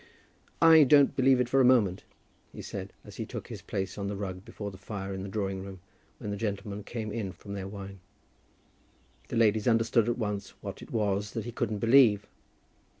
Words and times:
"I 0.63 0.83
don't 0.83 1.15
believe 1.15 1.39
it 1.39 1.47
for 1.47 1.61
a 1.61 1.63
moment," 1.63 2.05
he 2.51 2.63
said, 2.63 2.91
as 3.05 3.17
he 3.17 3.25
took 3.27 3.47
his 3.49 3.61
place 3.61 3.99
on 3.99 4.07
the 4.07 4.15
rug 4.15 4.43
before 4.43 4.71
the 4.71 4.79
fire 4.79 5.13
in 5.13 5.21
the 5.21 5.29
drawing 5.29 5.61
room 5.63 5.79
when 6.17 6.31
the 6.31 6.37
gentlemen 6.37 6.83
came 6.83 7.11
in 7.11 7.31
from 7.31 7.53
their 7.53 7.67
wine. 7.67 7.99
The 9.27 9.37
ladies 9.37 9.67
understood 9.67 10.09
at 10.09 10.17
once 10.17 10.55
what 10.59 10.81
it 10.81 10.89
was 10.89 11.33
that 11.33 11.45
he 11.45 11.51
couldn't 11.51 11.77
believe. 11.77 12.25